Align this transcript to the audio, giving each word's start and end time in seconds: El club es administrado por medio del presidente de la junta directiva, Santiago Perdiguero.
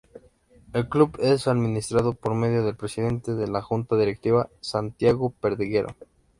El 0.73 0.89
club 0.89 1.17
es 1.19 1.47
administrado 1.47 2.15
por 2.15 2.33
medio 2.33 2.63
del 2.65 2.75
presidente 2.75 3.35
de 3.35 3.47
la 3.47 3.61
junta 3.61 3.95
directiva, 3.97 4.49
Santiago 4.59 5.29
Perdiguero. 5.29 5.89